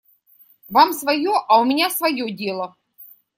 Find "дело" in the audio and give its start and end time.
2.31-2.75